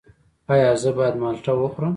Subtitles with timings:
[0.53, 1.89] ایا زه باید مالټه وخورم؟